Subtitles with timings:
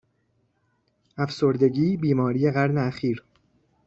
[1.17, 3.23] افسردگی بیماری قرن اخیر